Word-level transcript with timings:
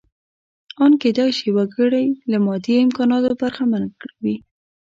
ان 0.83 0.91
کېدای 1.01 1.29
شي 1.37 1.49
وګړی 1.57 2.05
له 2.31 2.37
مادي 2.45 2.75
امکاناتو 2.85 3.31
برخمن 3.41 3.83
وي. 4.23 4.35